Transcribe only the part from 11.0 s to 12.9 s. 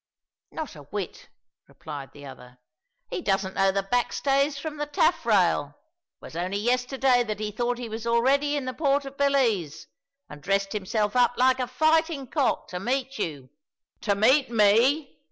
up like a fighting cock to